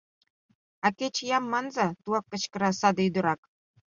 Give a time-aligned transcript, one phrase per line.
[0.85, 3.41] —А кеч иям манза!— тугак кычкыра саде ӱдырак.